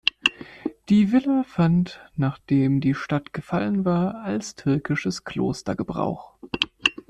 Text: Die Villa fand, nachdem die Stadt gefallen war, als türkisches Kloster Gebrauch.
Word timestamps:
Die 0.89 1.11
Villa 1.11 1.43
fand, 1.43 2.01
nachdem 2.15 2.81
die 2.81 2.95
Stadt 2.95 3.33
gefallen 3.33 3.85
war, 3.85 4.23
als 4.23 4.55
türkisches 4.55 5.25
Kloster 5.25 5.75
Gebrauch. 5.75 6.39